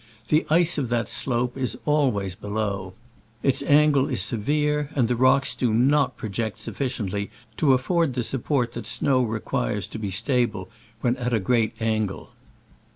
The 0.29 0.47
ice 0.49 0.79
of 0.79 0.89
that 0.89 1.09
slope 1.09 1.55
is 1.55 1.77
always 1.85 2.33
below, 2.33 2.95
its 3.43 3.61
angle 3.61 4.09
is 4.09 4.19
severe, 4.19 4.89
and 4.95 5.07
the 5.07 5.15
rocks 5.15 5.53
do 5.53 5.71
not 5.75 6.17
project 6.17 6.59
sufficiently 6.59 7.29
to 7.57 7.73
afford 7.73 8.15
the 8.15 8.23
support 8.23 8.73
that 8.73 8.87
snow 8.87 9.21
requires 9.21 9.85
to 9.85 9.99
be 9.99 10.09
stable 10.09 10.69
when 11.01 11.17
at 11.17 11.35
a 11.35 11.39
great 11.39 11.79
angle. 11.79 12.31